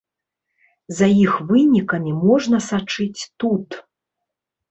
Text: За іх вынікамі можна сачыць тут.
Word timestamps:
За 0.99 1.09
іх 1.25 1.33
вынікамі 1.51 2.11
можна 2.23 2.57
сачыць 2.69 3.21
тут. 3.43 3.67